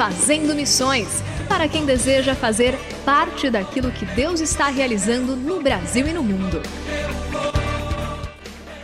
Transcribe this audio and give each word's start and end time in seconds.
Fazendo 0.00 0.54
Missões 0.54 1.22
para 1.46 1.68
quem 1.68 1.84
deseja 1.84 2.34
fazer 2.34 2.74
parte 3.04 3.50
daquilo 3.50 3.92
que 3.92 4.06
Deus 4.06 4.40
está 4.40 4.68
realizando 4.68 5.36
no 5.36 5.62
Brasil 5.62 6.08
e 6.08 6.12
no 6.14 6.24
mundo. 6.24 6.62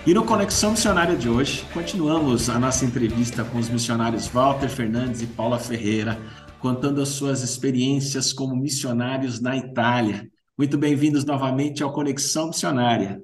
E 0.07 0.13
no 0.13 0.27
Conexão 0.27 0.73
Missionária 0.73 1.17
de 1.17 1.27
hoje, 1.27 1.65
continuamos 1.73 2.51
a 2.51 2.59
nossa 2.59 2.85
entrevista 2.85 3.45
com 3.45 3.57
os 3.57 3.71
missionários 3.71 4.29
Walter 4.29 4.69
Fernandes 4.69 5.23
e 5.23 5.27
Paula 5.27 5.59
Ferreira, 5.59 6.21
contando 6.59 7.01
as 7.01 7.09
suas 7.09 7.43
experiências 7.43 8.31
como 8.31 8.55
missionários 8.55 9.41
na 9.41 9.57
Itália. 9.57 10.29
Muito 10.59 10.77
bem-vindos 10.77 11.25
novamente 11.25 11.83
ao 11.83 11.95
Conexão 11.95 12.49
Missionária. 12.49 13.23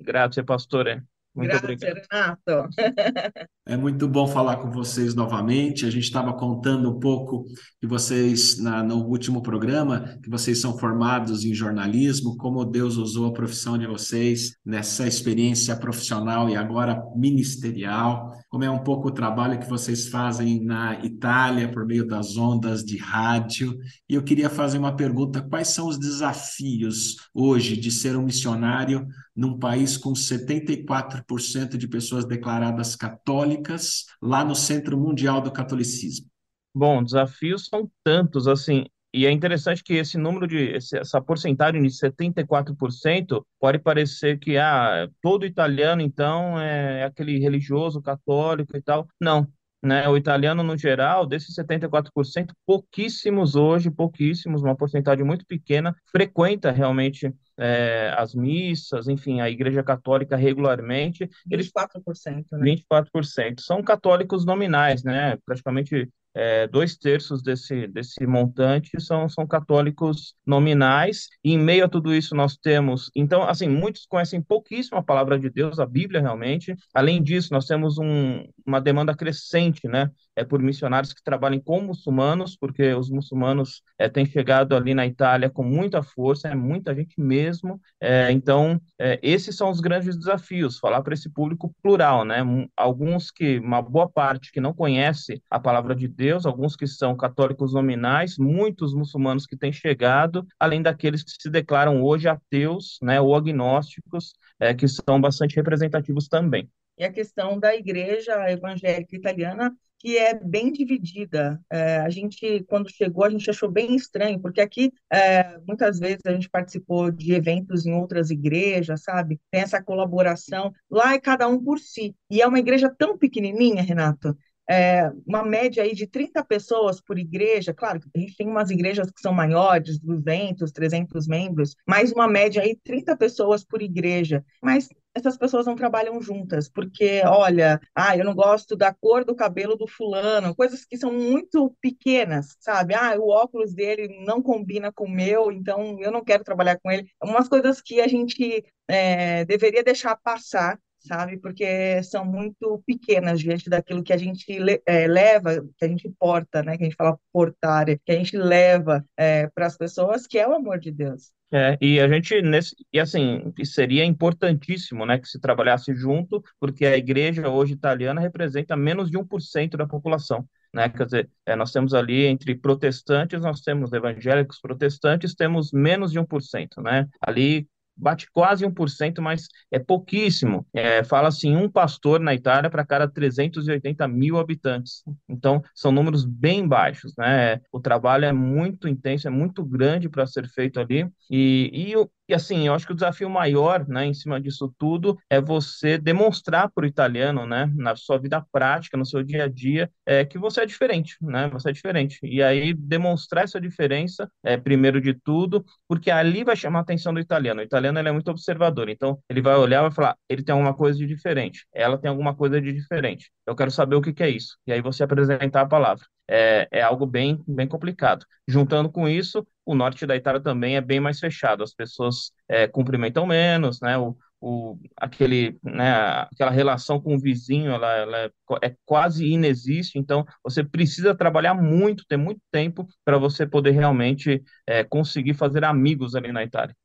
Grazie, 0.00 0.44
pastore. 0.44 1.02
Muito 1.34 1.50
Grazie, 1.50 1.64
obrigado. 1.64 2.06
Renato. 2.10 2.68
É 3.66 3.78
muito 3.78 4.06
bom 4.06 4.26
falar 4.26 4.58
com 4.58 4.70
vocês 4.70 5.14
novamente. 5.14 5.86
A 5.86 5.90
gente 5.90 6.04
estava 6.04 6.34
contando 6.34 6.90
um 6.90 7.00
pouco 7.00 7.46
que 7.80 7.86
vocês, 7.86 8.58
na, 8.58 8.82
no 8.82 8.96
último 9.06 9.40
programa, 9.40 10.18
que 10.22 10.28
vocês 10.28 10.60
são 10.60 10.76
formados 10.76 11.46
em 11.46 11.54
jornalismo, 11.54 12.36
como 12.36 12.62
Deus 12.62 12.98
usou 12.98 13.26
a 13.26 13.32
profissão 13.32 13.78
de 13.78 13.86
vocês 13.86 14.58
nessa 14.62 15.06
experiência 15.06 15.74
profissional 15.76 16.50
e 16.50 16.56
agora 16.56 17.02
ministerial, 17.16 18.32
como 18.50 18.64
é 18.64 18.70
um 18.70 18.84
pouco 18.84 19.08
o 19.08 19.14
trabalho 19.14 19.58
que 19.58 19.68
vocês 19.68 20.08
fazem 20.08 20.62
na 20.62 21.02
Itália 21.02 21.72
por 21.72 21.86
meio 21.86 22.06
das 22.06 22.36
ondas 22.36 22.84
de 22.84 22.98
rádio. 22.98 23.78
E 24.06 24.14
eu 24.14 24.22
queria 24.22 24.50
fazer 24.50 24.76
uma 24.76 24.94
pergunta: 24.94 25.40
quais 25.40 25.68
são 25.68 25.88
os 25.88 25.98
desafios 25.98 27.16
hoje 27.32 27.78
de 27.78 27.90
ser 27.90 28.14
um 28.14 28.22
missionário 28.22 29.06
num 29.34 29.58
país 29.58 29.96
com 29.96 30.12
74% 30.12 31.76
de 31.76 31.88
pessoas 31.88 32.24
declaradas 32.24 32.94
católicas, 32.94 34.04
lá 34.22 34.44
no 34.44 34.54
Centro 34.54 34.98
Mundial 34.98 35.40
do 35.40 35.50
Catolicismo? 35.50 36.26
Bom, 36.74 37.02
desafios 37.02 37.66
são 37.66 37.90
tantos, 38.02 38.48
assim, 38.48 38.86
e 39.14 39.26
é 39.26 39.30
interessante 39.30 39.84
que 39.84 39.94
esse 39.94 40.18
número 40.18 40.44
de, 40.44 40.74
essa 40.74 41.20
porcentagem 41.20 41.80
de 41.80 41.88
74% 41.88 43.44
pode 43.60 43.78
parecer 43.78 44.40
que 44.40 44.58
ah, 44.58 45.08
todo 45.22 45.46
italiano, 45.46 46.02
então, 46.02 46.58
é 46.60 47.04
aquele 47.04 47.38
religioso 47.38 48.02
católico 48.02 48.76
e 48.76 48.82
tal. 48.82 49.06
Não, 49.20 49.46
né? 49.80 50.08
O 50.08 50.16
italiano, 50.16 50.64
no 50.64 50.76
geral, 50.76 51.26
desses 51.26 51.54
74%, 51.54 52.50
pouquíssimos 52.66 53.54
hoje, 53.54 53.88
pouquíssimos, 53.88 54.62
uma 54.62 54.74
porcentagem 54.74 55.24
muito 55.24 55.46
pequena, 55.46 55.94
frequenta 56.10 56.72
realmente 56.72 57.32
é, 57.58 58.12
as 58.16 58.34
missas, 58.34 59.08
enfim, 59.08 59.40
a 59.40 59.50
Igreja 59.50 59.82
Católica 59.82 60.36
regularmente. 60.36 61.28
24%, 61.50 62.46
né? 62.52 62.76
24%. 62.76 63.60
São 63.60 63.82
católicos 63.82 64.44
nominais, 64.44 65.02
né? 65.02 65.36
Praticamente 65.44 66.08
é, 66.34 66.66
dois 66.66 66.96
terços 66.96 67.42
desse, 67.42 67.86
desse 67.86 68.26
montante 68.26 69.00
são, 69.00 69.28
são 69.28 69.46
católicos 69.46 70.34
nominais, 70.44 71.28
e 71.44 71.52
em 71.52 71.58
meio 71.58 71.84
a 71.84 71.88
tudo 71.88 72.12
isso 72.12 72.34
nós 72.34 72.56
temos, 72.56 73.10
então, 73.14 73.42
assim, 73.44 73.68
muitos 73.68 74.04
conhecem 74.04 74.42
pouquíssimo 74.42 74.98
a 74.98 75.02
palavra 75.02 75.38
de 75.38 75.48
Deus, 75.48 75.78
a 75.78 75.86
Bíblia 75.86 76.20
realmente, 76.20 76.74
além 76.92 77.22
disso, 77.22 77.52
nós 77.52 77.66
temos 77.66 77.98
um, 77.98 78.44
uma 78.66 78.80
demanda 78.80 79.14
crescente, 79.14 79.86
né, 79.86 80.10
é 80.36 80.44
por 80.44 80.60
missionários 80.60 81.12
que 81.12 81.22
trabalhem 81.22 81.60
com 81.60 81.80
muçulmanos, 81.80 82.56
porque 82.56 82.92
os 82.94 83.10
muçulmanos 83.10 83.82
é, 83.98 84.08
têm 84.08 84.26
chegado 84.26 84.74
ali 84.74 84.94
na 84.94 85.06
Itália 85.06 85.50
com 85.50 85.62
muita 85.62 86.02
força, 86.02 86.48
é 86.48 86.54
muita 86.54 86.94
gente 86.94 87.20
mesmo. 87.20 87.80
É, 88.00 88.30
então, 88.32 88.80
é, 88.98 89.18
esses 89.22 89.56
são 89.56 89.70
os 89.70 89.80
grandes 89.80 90.16
desafios, 90.16 90.78
falar 90.78 91.02
para 91.02 91.14
esse 91.14 91.30
público 91.30 91.74
plural, 91.82 92.24
né? 92.24 92.38
Alguns 92.76 93.30
que, 93.30 93.58
uma 93.58 93.80
boa 93.80 94.08
parte 94.08 94.50
que 94.52 94.60
não 94.60 94.72
conhece 94.72 95.40
a 95.50 95.58
palavra 95.58 95.94
de 95.94 96.08
Deus, 96.08 96.46
alguns 96.46 96.76
que 96.76 96.86
são 96.86 97.16
católicos 97.16 97.72
nominais, 97.72 98.36
muitos 98.38 98.94
muçulmanos 98.94 99.46
que 99.46 99.56
têm 99.56 99.72
chegado, 99.72 100.46
além 100.58 100.82
daqueles 100.82 101.22
que 101.22 101.30
se 101.40 101.50
declaram 101.50 102.02
hoje 102.02 102.28
ateus, 102.28 102.98
né, 103.02 103.20
ou 103.20 103.34
agnósticos, 103.34 104.34
que 104.78 104.86
são 104.88 105.20
bastante 105.20 105.56
representativos 105.56 106.28
também. 106.28 106.68
E 106.98 107.04
a 107.04 107.12
questão 107.12 107.58
da 107.58 107.74
igreja 107.74 108.50
evangélica 108.50 109.16
italiana 109.16 109.74
que 110.04 110.18
é 110.18 110.34
bem 110.34 110.70
dividida. 110.70 111.58
É, 111.70 111.96
a 111.96 112.10
gente, 112.10 112.62
quando 112.68 112.90
chegou, 112.90 113.24
a 113.24 113.30
gente 113.30 113.48
achou 113.48 113.70
bem 113.70 113.96
estranho, 113.96 114.38
porque 114.38 114.60
aqui, 114.60 114.92
é, 115.10 115.56
muitas 115.66 115.98
vezes, 115.98 116.20
a 116.26 116.32
gente 116.32 116.50
participou 116.50 117.10
de 117.10 117.32
eventos 117.32 117.86
em 117.86 117.94
outras 117.94 118.30
igrejas, 118.30 119.02
sabe? 119.02 119.40
Tem 119.50 119.62
essa 119.62 119.82
colaboração. 119.82 120.70
Lá 120.90 121.14
é 121.14 121.18
cada 121.18 121.48
um 121.48 121.58
por 121.58 121.78
si. 121.78 122.14
E 122.28 122.42
é 122.42 122.46
uma 122.46 122.58
igreja 122.58 122.94
tão 122.98 123.16
pequenininha, 123.16 123.82
Renato, 123.82 124.36
é, 124.68 125.10
uma 125.26 125.44
média 125.44 125.82
aí 125.82 125.94
de 125.94 126.06
30 126.06 126.44
pessoas 126.44 127.00
por 127.00 127.18
igreja, 127.18 127.74
claro 127.74 128.00
que 128.00 128.08
a 128.14 128.18
gente 128.18 128.36
tem 128.36 128.48
umas 128.48 128.70
igrejas 128.70 129.10
que 129.10 129.20
são 129.20 129.32
maiores, 129.32 129.98
200, 129.98 130.72
300 130.72 131.26
membros, 131.26 131.74
mas 131.86 132.12
uma 132.12 132.26
média 132.28 132.62
aí 132.62 132.76
30 132.82 133.16
pessoas 133.16 133.64
por 133.64 133.82
igreja, 133.82 134.44
mas 134.62 134.88
essas 135.14 135.36
pessoas 135.36 135.64
não 135.66 135.76
trabalham 135.76 136.20
juntas, 136.20 136.68
porque, 136.68 137.22
olha, 137.24 137.80
ah, 137.94 138.16
eu 138.16 138.24
não 138.24 138.34
gosto 138.34 138.74
da 138.74 138.92
cor 138.92 139.24
do 139.24 139.34
cabelo 139.34 139.76
do 139.76 139.86
fulano, 139.86 140.54
coisas 140.56 140.84
que 140.84 140.96
são 140.96 141.12
muito 141.12 141.74
pequenas, 141.80 142.56
sabe? 142.58 142.94
Ah, 142.94 143.14
o 143.16 143.28
óculos 143.28 143.72
dele 143.72 144.24
não 144.26 144.42
combina 144.42 144.92
com 144.92 145.04
o 145.04 145.10
meu, 145.10 145.52
então 145.52 145.98
eu 146.00 146.10
não 146.10 146.24
quero 146.24 146.42
trabalhar 146.42 146.78
com 146.80 146.90
ele. 146.90 147.08
Umas 147.22 147.48
coisas 147.48 147.80
que 147.80 148.00
a 148.00 148.08
gente 148.08 148.64
é, 148.88 149.44
deveria 149.44 149.84
deixar 149.84 150.16
passar 150.16 150.78
sabe? 151.06 151.38
Porque 151.38 152.02
são 152.02 152.24
muito 152.24 152.82
pequenas 152.86 153.40
diante 153.40 153.68
daquilo 153.68 154.02
que 154.02 154.12
a 154.12 154.16
gente 154.16 154.46
é, 154.86 155.06
leva, 155.06 155.64
que 155.76 155.84
a 155.84 155.88
gente 155.88 156.08
porta, 156.18 156.62
né? 156.62 156.76
Que 156.76 156.84
a 156.84 156.86
gente 156.86 156.96
fala 156.96 157.18
portar, 157.32 157.86
que 157.86 158.12
a 158.12 158.14
gente 158.14 158.36
leva 158.36 159.04
é, 159.16 159.48
para 159.48 159.66
as 159.66 159.76
pessoas, 159.76 160.26
que 160.26 160.38
é 160.38 160.48
o 160.48 160.54
amor 160.54 160.78
de 160.78 160.90
Deus. 160.90 161.32
É, 161.52 161.78
e 161.80 162.00
a 162.00 162.08
gente, 162.08 162.42
nesse, 162.42 162.74
e 162.92 162.98
assim, 162.98 163.52
seria 163.64 164.04
importantíssimo, 164.04 165.06
né, 165.06 165.18
que 165.18 165.28
se 165.28 165.38
trabalhasse 165.38 165.94
junto, 165.94 166.42
porque 166.58 166.84
a 166.84 166.96
igreja 166.96 167.48
hoje 167.48 167.74
italiana 167.74 168.20
representa 168.20 168.76
menos 168.76 169.08
de 169.08 169.16
1% 169.16 169.76
da 169.76 169.86
população. 169.86 170.44
Né? 170.74 170.88
Quer 170.88 171.04
dizer, 171.04 171.30
é, 171.46 171.54
nós 171.54 171.70
temos 171.70 171.94
ali 171.94 172.26
entre 172.26 172.56
protestantes, 172.56 173.40
nós 173.40 173.60
temos 173.60 173.92
evangélicos 173.92 174.60
protestantes, 174.60 175.32
temos 175.32 175.70
menos 175.70 176.10
de 176.10 176.18
1%, 176.18 176.82
né? 176.82 177.06
Ali 177.20 177.68
bate 177.96 178.30
quase 178.32 178.64
1%, 178.66 179.22
mas 179.22 179.48
é 179.70 179.78
pouquíssimo. 179.78 180.66
É, 180.72 181.04
fala 181.04 181.28
assim, 181.28 181.56
um 181.56 181.68
pastor 181.70 182.20
na 182.20 182.34
Itália 182.34 182.70
para 182.70 182.84
cada 182.84 183.08
380 183.08 184.06
mil 184.08 184.38
habitantes. 184.38 185.02
Então, 185.28 185.62
são 185.74 185.92
números 185.92 186.24
bem 186.24 186.66
baixos, 186.66 187.14
né? 187.16 187.60
O 187.72 187.80
trabalho 187.80 188.24
é 188.24 188.32
muito 188.32 188.88
intenso, 188.88 189.26
é 189.28 189.30
muito 189.30 189.64
grande 189.64 190.08
para 190.08 190.26
ser 190.26 190.48
feito 190.48 190.80
ali. 190.80 191.08
E, 191.30 191.70
e, 191.72 191.94
e 192.28 192.34
assim, 192.34 192.66
eu 192.66 192.74
acho 192.74 192.86
que 192.86 192.92
o 192.92 192.94
desafio 192.94 193.28
maior, 193.28 193.86
né, 193.88 194.06
em 194.06 194.14
cima 194.14 194.40
disso 194.40 194.72
tudo, 194.78 195.18
é 195.28 195.40
você 195.40 195.98
demonstrar 195.98 196.70
para 196.72 196.84
o 196.84 196.86
italiano, 196.86 197.46
né, 197.46 197.70
na 197.76 197.94
sua 197.96 198.18
vida 198.18 198.44
prática, 198.52 198.96
no 198.96 199.04
seu 199.04 199.22
dia 199.22 199.44
a 199.44 199.48
dia, 199.48 199.90
é, 200.06 200.24
que 200.24 200.38
você 200.38 200.62
é 200.62 200.66
diferente, 200.66 201.16
né, 201.20 201.48
você 201.48 201.70
é 201.70 201.72
diferente. 201.72 202.18
E 202.22 202.42
aí 202.42 202.72
demonstrar 202.74 203.44
essa 203.44 203.60
diferença, 203.60 204.30
é, 204.42 204.56
primeiro 204.56 205.00
de 205.00 205.14
tudo, 205.14 205.64
porque 205.88 206.10
ali 206.10 206.44
vai 206.44 206.56
chamar 206.56 206.80
a 206.80 206.82
atenção 206.82 207.12
do 207.12 207.20
italiano. 207.20 207.60
O 207.60 207.64
italiano 207.64 207.98
ele 207.98 208.08
é 208.08 208.12
muito 208.12 208.30
observador, 208.30 208.88
então 208.88 209.18
ele 209.28 209.42
vai 209.42 209.54
olhar 209.56 209.78
e 209.80 209.82
vai 209.82 209.90
falar, 209.90 210.16
ele 210.28 210.42
tem 210.42 210.52
alguma 210.52 210.74
coisa 210.74 210.98
de 210.98 211.06
diferente, 211.06 211.66
ela 211.72 211.98
tem 211.98 212.08
alguma 212.10 212.34
coisa 212.34 212.60
de 212.60 212.72
diferente. 212.72 213.30
Eu 213.46 213.54
quero 213.54 213.70
saber 213.70 213.96
o 213.96 214.00
que, 214.02 214.12
que 214.12 214.22
é 214.22 214.30
isso. 214.30 214.56
E 214.66 214.72
aí 214.72 214.80
você 214.80 215.02
apresentar 215.04 215.60
a 215.62 215.66
palavra. 215.66 216.04
É, 216.28 216.68
é 216.70 216.82
algo 216.82 217.06
bem, 217.06 217.42
bem 217.46 217.68
complicado. 217.68 218.24
Juntando 218.48 218.90
com 218.90 219.08
isso, 219.08 219.46
o 219.64 219.74
norte 219.74 220.06
da 220.06 220.16
Itália 220.16 220.40
também 220.40 220.76
é 220.76 220.80
bem 220.80 221.00
mais 221.00 221.18
fechado, 221.18 221.62
as 221.62 221.74
pessoas 221.74 222.32
é, 222.48 222.66
cumprimentam 222.66 223.26
menos, 223.26 223.80
né? 223.80 223.96
O, 223.98 224.16
o, 224.40 224.78
aquele, 224.96 225.58
né, 225.62 225.90
aquela 226.30 226.50
relação 226.50 227.00
com 227.00 227.14
o 227.14 227.18
vizinho, 227.18 227.70
ela, 227.72 227.90
ela 227.96 228.18
é, 228.18 228.30
é, 228.62 228.76
quase 228.84 229.26
inexiste, 229.26 229.98
então 229.98 230.26
você 230.42 230.62
precisa 230.62 231.14
trabalhar 231.14 231.54
muito, 231.54 232.04
ter 232.06 232.18
muito 232.18 232.42
tempo 232.52 232.86
para 233.02 233.16
você 233.16 233.46
poder 233.46 233.70
realmente 233.70 234.42
é, 234.66 234.84
conseguir 234.84 235.32
fazer 235.32 235.64
amigos 235.64 236.14
ali 236.14 236.30
na 236.30 236.44
Itália. 236.44 236.76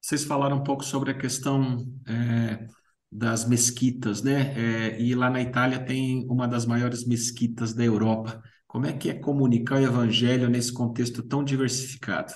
Vocês 0.00 0.24
falaram 0.24 0.56
um 0.56 0.64
pouco 0.64 0.84
sobre 0.84 1.12
a 1.12 1.14
questão 1.14 1.86
é, 2.08 2.66
das 3.10 3.48
mesquitas, 3.48 4.20
né? 4.22 4.52
É, 4.56 5.00
e 5.00 5.14
lá 5.14 5.30
na 5.30 5.40
Itália 5.40 5.78
tem 5.78 6.26
uma 6.28 6.48
das 6.48 6.66
maiores 6.66 7.06
mesquitas 7.06 7.72
da 7.72 7.84
Europa. 7.84 8.42
Como 8.74 8.84
é 8.86 8.92
que 8.92 9.08
é 9.08 9.14
comunicar 9.18 9.76
o 9.76 9.84
evangelho 9.86 10.50
nesse 10.50 10.70
contexto 10.70 11.22
tão 11.22 11.42
diversificado? 11.42 12.34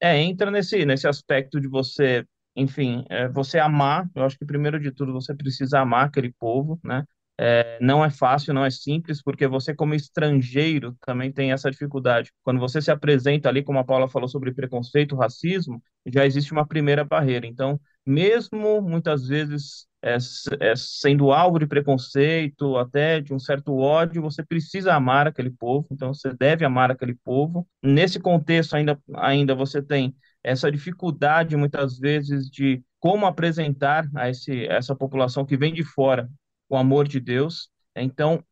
É, 0.00 0.18
entra 0.20 0.50
nesse, 0.50 0.84
nesse 0.84 1.06
aspecto 1.06 1.60
de 1.60 1.68
você, 1.68 2.26
enfim, 2.56 3.04
é, 3.08 3.28
você 3.28 3.58
amar. 3.58 4.10
Eu 4.14 4.24
acho 4.24 4.36
que 4.38 4.44
primeiro 4.44 4.80
de 4.80 4.90
tudo 4.92 5.12
você 5.12 5.34
precisa 5.34 5.80
amar 5.80 6.06
aquele 6.06 6.32
povo, 6.32 6.78
né? 6.84 7.04
É, 7.38 7.78
não 7.80 8.04
é 8.04 8.10
fácil, 8.10 8.54
não 8.54 8.64
é 8.64 8.70
simples, 8.70 9.22
porque 9.22 9.46
você, 9.48 9.74
como 9.74 9.94
estrangeiro, 9.94 10.96
também 11.04 11.32
tem 11.32 11.50
essa 11.52 11.70
dificuldade. 11.70 12.30
Quando 12.42 12.60
você 12.60 12.80
se 12.80 12.90
apresenta 12.90 13.48
ali, 13.48 13.62
como 13.64 13.78
a 13.78 13.84
Paula 13.84 14.08
falou 14.08 14.28
sobre 14.28 14.52
preconceito, 14.52 15.16
racismo, 15.16 15.82
já 16.06 16.24
existe 16.26 16.52
uma 16.52 16.66
primeira 16.66 17.04
barreira. 17.04 17.46
Então, 17.46 17.80
mesmo 18.06 18.80
muitas 18.82 19.26
vezes 19.26 19.86
é, 20.02 20.16
é, 20.60 20.74
sendo 20.76 21.32
alvo 21.32 21.58
de 21.58 21.66
preconceito, 21.66 22.76
até 22.76 23.20
de 23.20 23.32
um 23.32 23.38
certo 23.38 23.76
ódio, 23.76 24.20
você 24.22 24.44
precisa 24.44 24.94
amar 24.94 25.26
aquele 25.26 25.50
povo, 25.50 25.86
então 25.90 26.12
você 26.12 26.32
deve 26.34 26.64
amar 26.64 26.90
aquele 26.90 27.14
povo. 27.24 27.66
Nesse 27.82 28.18
contexto, 28.20 28.74
ainda, 28.74 28.98
ainda 29.16 29.54
você 29.54 29.80
tem 29.80 30.14
essa 30.42 30.70
dificuldade, 30.70 31.56
muitas 31.56 31.98
vezes, 31.98 32.50
de 32.50 32.82
como 32.98 33.26
apresentar 33.26 34.08
a 34.14 34.28
esse, 34.28 34.66
essa 34.66 34.94
população 34.94 35.44
que 35.46 35.56
vem 35.56 35.72
de 35.72 35.84
fora 35.84 36.28
o 36.76 36.78
amor 36.78 37.06
de 37.06 37.20
Deus. 37.20 37.70
Então, 37.94 38.42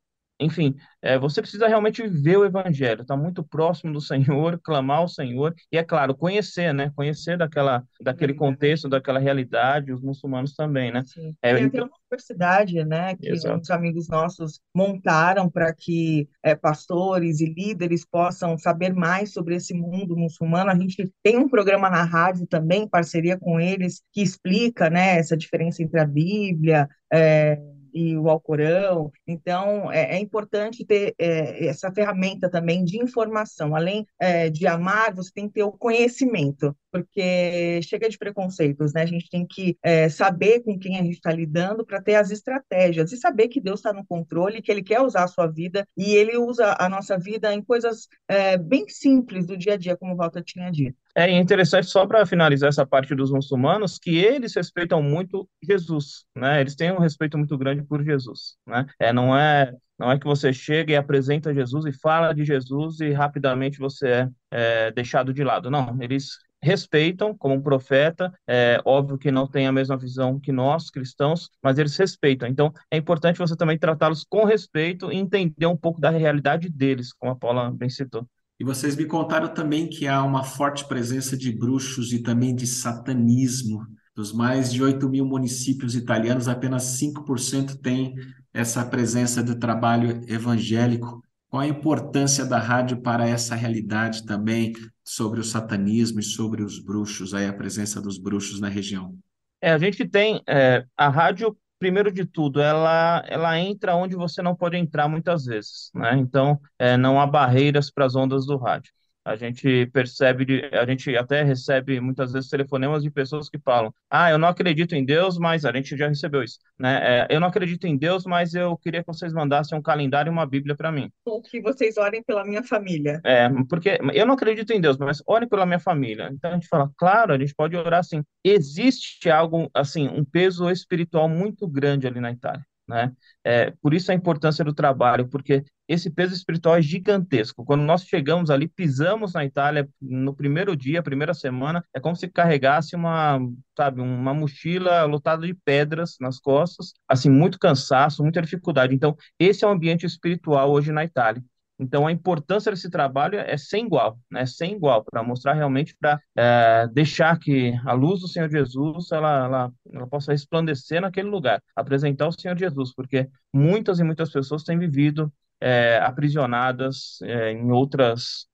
enfim, 0.40 0.74
é, 1.02 1.18
você 1.18 1.42
precisa 1.42 1.68
realmente 1.68 2.06
ver 2.08 2.38
o 2.38 2.44
evangelho, 2.44 3.02
estar 3.02 3.14
tá 3.14 3.20
muito 3.20 3.44
próximo 3.44 3.92
do 3.92 4.00
Senhor, 4.40 4.58
clamar 4.62 4.98
ao 4.98 5.08
Senhor, 5.08 5.54
e 5.70 5.76
é 5.76 5.84
claro, 5.84 6.14
conhecer, 6.16 6.72
né? 6.72 6.90
Conhecer 6.96 7.36
daquela, 7.36 7.84
daquele 8.00 8.32
contexto, 8.32 8.88
daquela 8.88 9.18
realidade, 9.18 9.92
os 9.92 10.00
muçulmanos 10.00 10.54
também, 10.54 10.90
né? 10.90 11.02
Sim. 11.04 11.34
É, 11.42 11.54
Tem 11.54 11.66
até 11.66 11.82
uma 11.82 11.90
universidade, 12.10 12.84
né, 12.84 13.14
que 13.16 13.28
Exato. 13.28 13.60
uns 13.60 13.70
amigos 13.70 14.08
nossos 14.08 14.60
montaram 14.74 15.48
para 15.50 15.72
que 15.74 16.28
é, 16.42 16.54
pastores 16.54 17.40
e 17.40 17.52
líderes 17.52 18.04
possam 18.04 18.56
saber 18.56 18.94
mais 18.94 19.32
sobre 19.32 19.56
esse 19.56 19.74
mundo 19.74 20.16
muçulmano. 20.16 20.70
A 20.70 20.78
gente 20.78 21.12
tem 21.22 21.36
um 21.36 21.48
programa 21.48 21.90
na 21.90 22.02
rádio 22.02 22.46
também, 22.46 22.82
em 22.82 22.88
parceria 22.88 23.38
com 23.38 23.60
eles, 23.60 24.02
que 24.12 24.22
explica, 24.22 24.88
né, 24.88 25.18
essa 25.18 25.36
diferença 25.36 25.82
entre 25.82 26.00
a 26.00 26.06
Bíblia, 26.06 26.88
é, 27.12 27.58
e 27.92 28.16
o 28.16 28.28
Alcorão. 28.28 29.10
Então, 29.26 29.90
é, 29.90 30.16
é 30.16 30.18
importante 30.18 30.84
ter 30.84 31.14
é, 31.18 31.66
essa 31.66 31.92
ferramenta 31.92 32.50
também 32.50 32.84
de 32.84 33.02
informação. 33.02 33.74
Além 33.74 34.06
é, 34.18 34.50
de 34.50 34.66
amar, 34.66 35.14
você 35.14 35.30
tem 35.32 35.48
que 35.48 35.54
ter 35.54 35.62
o 35.62 35.72
conhecimento, 35.72 36.76
porque 36.90 37.80
chega 37.82 38.08
de 38.08 38.18
preconceitos, 38.18 38.92
né? 38.92 39.02
A 39.02 39.06
gente 39.06 39.28
tem 39.28 39.46
que 39.46 39.76
é, 39.82 40.08
saber 40.08 40.60
com 40.60 40.78
quem 40.78 40.98
a 40.98 41.02
gente 41.02 41.14
está 41.14 41.32
lidando 41.32 41.84
para 41.84 42.00
ter 42.00 42.14
as 42.14 42.30
estratégias 42.30 43.12
e 43.12 43.16
saber 43.16 43.48
que 43.48 43.60
Deus 43.60 43.80
está 43.80 43.92
no 43.92 44.06
controle, 44.06 44.62
que 44.62 44.70
Ele 44.70 44.82
quer 44.82 45.00
usar 45.00 45.24
a 45.24 45.28
sua 45.28 45.46
vida 45.46 45.86
e 45.96 46.14
Ele 46.14 46.36
usa 46.36 46.76
a 46.78 46.88
nossa 46.88 47.18
vida 47.18 47.52
em 47.54 47.62
coisas 47.62 48.08
é, 48.28 48.56
bem 48.56 48.88
simples 48.88 49.46
do 49.46 49.56
dia 49.56 49.74
a 49.74 49.76
dia, 49.76 49.96
como 49.96 50.14
o 50.14 50.16
Walter 50.16 50.42
tinha 50.42 50.70
dito. 50.70 50.96
É 51.28 51.38
interessante, 51.38 51.86
só 51.86 52.06
para 52.06 52.24
finalizar 52.24 52.68
essa 52.68 52.86
parte 52.86 53.14
dos 53.14 53.30
muçulmanos, 53.30 53.98
que 53.98 54.16
eles 54.16 54.54
respeitam 54.54 55.02
muito 55.02 55.48
Jesus, 55.62 56.24
né? 56.34 56.60
Eles 56.60 56.74
têm 56.74 56.92
um 56.92 56.98
respeito 56.98 57.36
muito 57.36 57.56
grande 57.58 57.82
por 57.82 58.02
Jesus, 58.02 58.56
né? 58.66 58.86
É, 58.98 59.12
não 59.12 59.36
é 59.36 59.72
não 59.98 60.10
é 60.10 60.18
que 60.18 60.24
você 60.24 60.50
chega 60.50 60.92
e 60.94 60.96
apresenta 60.96 61.52
Jesus 61.52 61.84
e 61.84 61.92
fala 61.92 62.32
de 62.32 62.42
Jesus 62.42 63.00
e 63.00 63.12
rapidamente 63.12 63.78
você 63.78 64.08
é, 64.08 64.28
é 64.50 64.90
deixado 64.92 65.34
de 65.34 65.44
lado. 65.44 65.70
Não, 65.70 65.98
eles 66.00 66.38
respeitam 66.62 67.36
como 67.36 67.54
um 67.54 67.62
profeta, 67.62 68.32
é 68.46 68.80
óbvio 68.84 69.18
que 69.18 69.30
não 69.30 69.46
tem 69.46 69.66
a 69.66 69.72
mesma 69.72 69.98
visão 69.98 70.40
que 70.40 70.52
nós, 70.52 70.90
cristãos, 70.90 71.50
mas 71.62 71.78
eles 71.78 71.96
respeitam. 71.98 72.48
Então, 72.48 72.72
é 72.90 72.96
importante 72.96 73.38
você 73.38 73.54
também 73.56 73.78
tratá-los 73.78 74.24
com 74.24 74.44
respeito 74.44 75.12
e 75.12 75.16
entender 75.16 75.66
um 75.66 75.76
pouco 75.76 76.00
da 76.00 76.10
realidade 76.10 76.70
deles, 76.70 77.12
como 77.12 77.32
a 77.32 77.36
Paula 77.36 77.70
bem 77.70 77.90
citou. 77.90 78.26
E 78.60 78.64
vocês 78.64 78.94
me 78.94 79.06
contaram 79.06 79.48
também 79.48 79.88
que 79.88 80.06
há 80.06 80.22
uma 80.22 80.44
forte 80.44 80.86
presença 80.86 81.34
de 81.34 81.50
bruxos 81.50 82.12
e 82.12 82.18
também 82.18 82.54
de 82.54 82.66
satanismo. 82.66 83.86
Dos 84.14 84.34
mais 84.34 84.70
de 84.70 84.82
8 84.82 85.08
mil 85.08 85.24
municípios 85.24 85.94
italianos, 85.94 86.46
apenas 86.46 87.00
5% 87.00 87.80
têm 87.80 88.14
essa 88.52 88.84
presença 88.84 89.42
do 89.42 89.58
trabalho 89.58 90.20
evangélico. 90.30 91.22
Qual 91.48 91.62
a 91.62 91.66
importância 91.66 92.44
da 92.44 92.58
rádio 92.58 93.00
para 93.00 93.26
essa 93.26 93.54
realidade 93.54 94.26
também 94.26 94.74
sobre 95.02 95.40
o 95.40 95.44
satanismo 95.44 96.20
e 96.20 96.22
sobre 96.22 96.62
os 96.62 96.78
bruxos, 96.78 97.32
aí 97.32 97.46
a 97.46 97.54
presença 97.54 97.98
dos 97.98 98.18
bruxos 98.18 98.60
na 98.60 98.68
região? 98.68 99.16
É, 99.62 99.72
a 99.72 99.78
gente 99.78 100.06
tem 100.06 100.42
é, 100.46 100.84
a 100.94 101.08
rádio 101.08 101.56
primeiro 101.80 102.12
de 102.12 102.26
tudo, 102.26 102.62
ela, 102.62 103.24
ela 103.28 103.58
entra 103.58 103.96
onde 103.96 104.16
você 104.16 104.42
não 104.42 104.56
pode 104.56 104.76
entrar 104.78 105.08
muitas 105.08 105.46
vezes, 105.46 105.90
né? 105.94 106.16
Então, 106.18 106.60
é, 106.78 106.96
não 106.98 107.20
há 107.20 107.26
barreiras 107.26 107.90
para 107.90 108.06
as 108.06 108.16
ondas 108.16 108.46
do 108.46 108.58
rádio. 108.58 108.92
A 109.24 109.36
gente 109.36 109.86
percebe, 109.86 110.70
a 110.72 110.86
gente 110.86 111.14
até 111.16 111.42
recebe 111.42 112.00
muitas 112.00 112.32
vezes 112.32 112.48
telefonemas 112.48 113.02
de 113.02 113.10
pessoas 113.10 113.50
que 113.50 113.58
falam: 113.58 113.92
Ah, 114.08 114.30
eu 114.30 114.38
não 114.38 114.48
acredito 114.48 114.94
em 114.94 115.04
Deus, 115.04 115.38
mas 115.38 115.64
a 115.64 115.72
gente 115.72 115.96
já 115.96 116.08
recebeu 116.08 116.42
isso, 116.42 116.58
né? 116.78 117.00
É, 117.02 117.26
eu 117.30 117.38
não 117.38 117.48
acredito 117.48 117.86
em 117.86 117.96
Deus, 117.96 118.24
mas 118.24 118.54
eu 118.54 118.76
queria 118.78 119.02
que 119.02 119.06
vocês 119.06 119.32
mandassem 119.32 119.76
um 119.78 119.82
calendário 119.82 120.30
e 120.30 120.32
uma 120.32 120.46
Bíblia 120.46 120.74
para 120.74 120.90
mim. 120.90 121.10
Ou 121.26 121.42
que 121.42 121.60
vocês 121.60 121.98
orem 121.98 122.22
pela 122.22 122.44
minha 122.44 122.62
família. 122.62 123.20
É, 123.24 123.48
porque 123.68 123.98
eu 124.14 124.24
não 124.24 124.34
acredito 124.34 124.72
em 124.72 124.80
Deus, 124.80 124.96
mas 124.96 125.22
orem 125.26 125.48
pela 125.48 125.66
minha 125.66 125.78
família. 125.78 126.30
Então 126.32 126.50
a 126.50 126.54
gente 126.54 126.68
fala: 126.68 126.90
Claro, 126.96 127.34
a 127.34 127.38
gente 127.38 127.54
pode 127.54 127.76
orar 127.76 128.00
assim. 128.00 128.22
Existe 128.42 129.28
algo, 129.28 129.70
assim, 129.74 130.08
um 130.08 130.24
peso 130.24 130.70
espiritual 130.70 131.28
muito 131.28 131.68
grande 131.68 132.06
ali 132.06 132.20
na 132.20 132.30
Itália. 132.32 132.64
Né? 132.90 133.12
É, 133.44 133.70
por 133.80 133.94
isso 133.94 134.10
a 134.10 134.14
importância 134.14 134.64
do 134.64 134.74
trabalho, 134.74 135.28
porque 135.28 135.64
esse 135.86 136.10
peso 136.10 136.34
espiritual 136.34 136.76
é 136.76 136.82
gigantesco. 136.82 137.64
Quando 137.64 137.82
nós 137.82 138.02
chegamos 138.02 138.50
ali, 138.50 138.66
pisamos 138.66 139.32
na 139.32 139.44
Itália 139.44 139.88
no 140.02 140.34
primeiro 140.34 140.76
dia, 140.76 141.02
primeira 141.02 141.32
semana, 141.32 141.84
é 141.94 142.00
como 142.00 142.16
se 142.16 142.26
carregasse 142.28 142.96
uma, 142.96 143.38
sabe, 143.76 144.00
uma 144.00 144.34
mochila 144.34 145.04
lotada 145.04 145.46
de 145.46 145.54
pedras 145.54 146.16
nas 146.20 146.40
costas, 146.40 146.92
assim, 147.08 147.30
muito 147.30 147.60
cansaço, 147.60 148.24
muita 148.24 148.42
dificuldade. 148.42 148.92
Então, 148.92 149.16
esse 149.38 149.64
é 149.64 149.68
o 149.68 149.70
ambiente 149.70 150.04
espiritual 150.04 150.72
hoje 150.72 150.90
na 150.90 151.04
Itália. 151.04 151.42
Então, 151.80 152.06
a 152.06 152.12
importância 152.12 152.70
desse 152.70 152.90
trabalho 152.90 153.38
é 153.38 153.56
sem 153.56 153.86
igual, 153.86 154.18
né? 154.30 154.44
Sem 154.44 154.74
igual, 154.74 155.02
para 155.02 155.22
mostrar 155.22 155.54
realmente, 155.54 155.96
para 155.98 156.20
é, 156.36 156.86
deixar 156.92 157.38
que 157.38 157.72
a 157.86 157.94
luz 157.94 158.20
do 158.20 158.28
Senhor 158.28 158.50
Jesus 158.50 159.10
ela, 159.10 159.46
ela, 159.46 159.72
ela 159.90 160.06
possa 160.06 160.32
resplandecer 160.32 161.00
naquele 161.00 161.30
lugar, 161.30 161.62
apresentar 161.74 162.28
o 162.28 162.32
Senhor 162.32 162.56
Jesus, 162.58 162.94
porque 162.94 163.28
muitas 163.52 163.98
e 163.98 164.04
muitas 164.04 164.30
pessoas 164.30 164.62
têm 164.62 164.78
vivido 164.78 165.32
é, 165.58 165.98
aprisionadas 166.02 167.18
é, 167.22 167.52
em 167.52 167.70
outras 167.70 168.48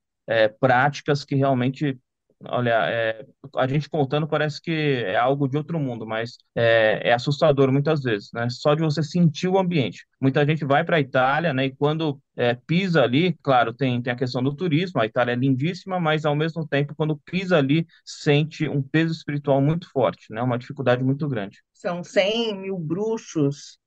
práticas 0.58 1.24
que 1.24 1.36
realmente 1.36 1.96
olha, 2.44 2.70
é, 2.90 3.26
a 3.56 3.66
gente 3.66 3.88
contando 3.88 4.26
parece 4.28 4.60
que 4.60 4.70
é 4.70 5.16
algo 5.16 5.48
de 5.48 5.56
outro 5.56 5.78
mundo, 5.78 6.06
mas 6.06 6.36
é, 6.54 7.10
é 7.10 7.12
assustador 7.12 7.72
muitas 7.72 8.02
vezes, 8.02 8.30
né? 8.32 8.48
Só 8.50 8.74
de 8.74 8.82
você 8.82 9.02
sentir 9.02 9.48
o 9.48 9.58
ambiente. 9.58 10.06
Muita 10.20 10.44
gente 10.44 10.64
vai 10.64 10.84
para 10.84 10.96
a 10.96 11.00
Itália, 11.00 11.54
né? 11.54 11.66
E 11.66 11.74
quando 11.74 12.20
é, 12.36 12.54
pisa 12.54 13.02
ali, 13.02 13.36
claro, 13.42 13.72
tem, 13.72 14.00
tem 14.02 14.12
a 14.12 14.16
questão 14.16 14.42
do 14.42 14.54
turismo, 14.54 15.00
a 15.00 15.06
Itália 15.06 15.32
é 15.32 15.36
lindíssima, 15.36 15.98
mas 15.98 16.24
ao 16.24 16.36
mesmo 16.36 16.66
tempo, 16.66 16.94
quando 16.94 17.16
pisa 17.24 17.56
ali, 17.58 17.86
sente 18.04 18.68
um 18.68 18.82
peso 18.82 19.12
espiritual 19.12 19.60
muito 19.60 19.90
forte, 19.90 20.32
né? 20.32 20.42
Uma 20.42 20.58
dificuldade 20.58 21.02
muito 21.02 21.28
grande. 21.28 21.58
São 21.72 22.02
100 22.04 22.58
mil 22.58 22.78
bruxos 22.78 23.78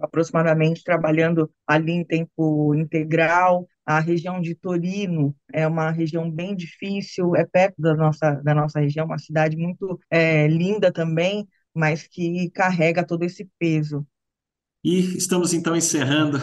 aproximadamente 0.00 0.84
trabalhando 0.84 1.50
ali 1.66 1.92
em 1.92 2.04
tempo 2.04 2.74
integral. 2.74 3.66
A 3.86 4.00
região 4.00 4.40
de 4.40 4.54
Torino 4.54 5.34
é 5.52 5.66
uma 5.66 5.92
região 5.92 6.28
bem 6.28 6.56
difícil, 6.56 7.36
é 7.36 7.46
perto 7.46 7.80
da 7.80 7.94
nossa, 7.94 8.32
da 8.42 8.52
nossa 8.52 8.80
região, 8.80 9.06
uma 9.06 9.18
cidade 9.18 9.56
muito 9.56 10.00
é, 10.10 10.48
linda 10.48 10.92
também, 10.92 11.46
mas 11.72 12.06
que 12.08 12.50
carrega 12.50 13.06
todo 13.06 13.22
esse 13.22 13.48
peso. 13.58 14.04
E 14.82 15.16
estamos 15.16 15.54
então 15.54 15.76
encerrando 15.76 16.38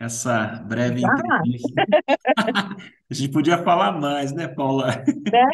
essa 0.00 0.46
breve 0.66 1.02
ah. 1.04 1.42
entrevista. 1.42 1.86
A 3.10 3.14
gente 3.14 3.30
podia 3.30 3.62
falar 3.62 3.92
mais, 3.92 4.32
né, 4.32 4.48
Paula? 4.48 4.86
Né? 4.86 5.46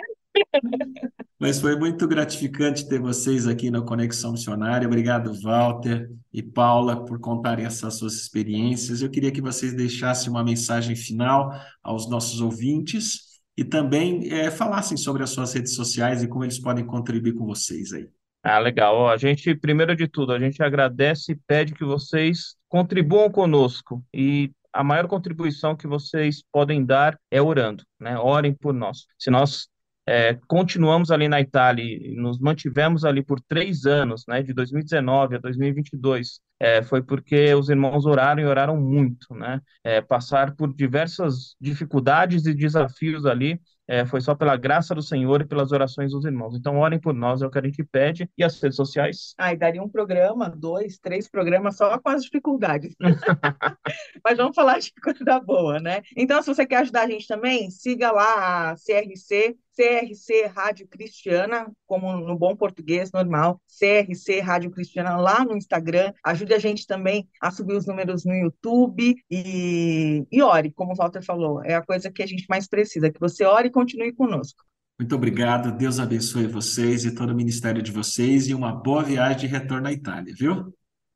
Mas 1.39 1.61
foi 1.61 1.77
muito 1.77 2.09
gratificante 2.09 2.89
ter 2.89 2.99
vocês 2.99 3.47
aqui 3.47 3.71
na 3.71 3.83
Conexão 3.83 4.33
Missionária. 4.33 4.87
Obrigado, 4.87 5.39
Walter 5.43 6.11
e 6.33 6.43
Paula, 6.43 7.05
por 7.05 7.21
contarem 7.21 7.67
essas 7.67 7.99
suas 7.99 8.15
experiências. 8.15 9.03
Eu 9.03 9.11
queria 9.11 9.31
que 9.31 9.43
vocês 9.43 9.75
deixassem 9.75 10.31
uma 10.31 10.43
mensagem 10.43 10.97
final 10.97 11.53
aos 11.83 12.09
nossos 12.09 12.41
ouvintes 12.41 13.41
e 13.57 13.65
também 13.65 14.33
é, 14.33 14.51
falassem 14.51 14.97
sobre 14.97 15.23
as 15.23 15.31
suas 15.31 15.53
redes 15.53 15.75
sociais 15.75 16.23
e 16.23 16.29
como 16.29 16.45
eles 16.45 16.59
podem 16.59 16.87
contribuir 16.87 17.35
com 17.35 17.45
vocês 17.45 17.93
aí. 17.93 18.09
Ah, 18.43 18.59
legal. 18.59 19.09
a 19.09 19.17
gente, 19.17 19.55
primeiro 19.57 19.97
de 19.97 20.07
tudo, 20.07 20.33
a 20.33 20.39
gente 20.39 20.63
agradece 20.63 21.33
e 21.33 21.41
pede 21.47 21.75
que 21.75 21.85
vocês 21.85 22.55
contribuam 22.69 23.31
conosco 23.31 24.05
e 24.15 24.53
a 24.73 24.85
maior 24.85 25.09
contribuição 25.09 25.75
que 25.75 25.87
vocês 25.87 26.45
podem 26.53 26.85
dar 26.85 27.19
é 27.31 27.41
orando, 27.41 27.83
né? 27.99 28.19
Orem 28.19 28.55
por 28.55 28.75
nós. 28.75 29.07
Se 29.19 29.31
nós 29.31 29.69
é, 30.09 30.39
continuamos 30.47 31.11
ali 31.11 31.29
na 31.29 31.41
Itália 31.41 31.85
e 31.85 32.15
nos 32.15 32.39
mantivemos 32.39 33.05
ali 33.05 33.23
por 33.23 33.41
três 33.41 33.87
anos, 33.87 34.25
né, 34.29 34.43
de 34.43 34.53
2019 34.53 35.37
a 35.37 35.39
2022, 35.39 36.41
é, 36.61 36.83
foi 36.83 37.03
porque 37.03 37.53
os 37.55 37.69
irmãos 37.69 38.07
oraram 38.07 38.41
e 38.41 38.47
oraram 38.47 38.77
muito, 38.77 39.35
né, 39.35 39.61
é, 39.83 40.01
passar 40.01 40.55
por 40.55 40.73
diversas 40.73 41.57
dificuldades 41.61 42.47
e 42.47 42.55
desafios 42.55 43.27
ali, 43.27 43.61
é, 43.89 44.05
foi 44.05 44.21
só 44.21 44.35
pela 44.35 44.57
graça 44.57 44.95
do 44.95 45.03
Senhor 45.03 45.41
e 45.41 45.47
pelas 45.47 45.71
orações 45.71 46.11
dos 46.11 46.25
irmãos. 46.25 46.57
Então, 46.57 46.79
orem 46.79 46.99
por 46.99 47.15
nós, 47.15 47.41
é 47.41 47.47
o 47.47 47.51
que 47.51 47.59
a 47.59 47.63
gente 47.63 47.85
pede. 47.85 48.29
E 48.37 48.43
as 48.43 48.61
redes 48.61 48.77
sociais? 48.77 49.33
Ah, 49.39 49.55
daria 49.55 49.83
um 49.83 49.89
programa, 49.89 50.49
dois, 50.51 50.99
três 50.99 51.29
programas 51.29 51.77
só 51.77 51.97
com 51.99 52.09
as 52.09 52.25
dificuldades. 52.25 52.97
Mas 54.25 54.37
vamos 54.37 54.57
falar 54.57 54.81
de 54.81 54.93
coisa 55.01 55.39
boa, 55.41 55.79
né? 55.79 56.03
Então, 56.17 56.43
se 56.43 56.53
você 56.53 56.67
quer 56.67 56.79
ajudar 56.79 57.03
a 57.03 57.11
gente 57.11 57.29
também, 57.29 57.71
siga 57.71 58.11
lá 58.11 58.71
a 58.71 58.75
CRC 58.75 59.57
CRC 59.77 60.47
Rádio 60.47 60.89
Cristiana, 60.89 61.71
como 61.87 62.17
no 62.17 62.37
bom 62.37 62.57
português 62.57 63.13
normal, 63.13 63.61
CRC 63.69 64.41
Rádio 64.41 64.71
Cristiana 64.71 65.17
lá 65.17 65.45
no 65.45 65.57
Instagram. 65.57 66.13
Ajude 66.25 66.55
a 66.55 66.59
gente 66.59 66.87
também 66.87 67.29
a 67.41 67.51
subir 67.51 67.75
os 67.75 67.87
números 67.87 68.25
no 68.25 68.33
YouTube 68.33 69.15
e, 69.31 70.27
e 70.33 70.43
ore, 70.43 70.73
como 70.73 70.93
o 70.93 70.97
Walter 70.97 71.23
falou, 71.23 71.63
é 71.63 71.75
a 71.75 71.85
coisa 71.85 72.11
que 72.11 72.23
a 72.23 72.27
gente 72.27 72.47
mais 72.49 72.67
precisa, 72.67 73.11
que 73.11 73.21
você 73.21 73.45
ore 73.45 73.69
e 73.69 73.73
continue 73.73 74.13
conosco. 74.13 74.65
Muito 74.99 75.15
obrigado, 75.15 75.77
Deus 75.77 76.01
abençoe 76.01 76.47
vocês 76.47 77.05
e 77.05 77.15
todo 77.15 77.31
o 77.31 77.37
ministério 77.37 77.83
de 77.83 77.93
vocês 77.93 78.49
e 78.49 78.55
uma 78.55 78.73
boa 78.73 79.03
viagem 79.03 79.41
de 79.41 79.47
retorno 79.47 79.89
à 79.89 79.93
Itália, 79.93 80.35
viu? 80.35 80.73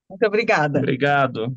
Muito 0.09 0.27
obrigada. 0.27 0.79
Obrigado. 0.81 1.57